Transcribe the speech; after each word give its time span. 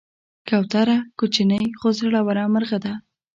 کوتره 0.47 0.97
کوچنۍ 1.19 1.65
خو 1.79 1.87
زړوره 1.99 2.43
مرغه 2.53 2.77
ده. 2.83 2.93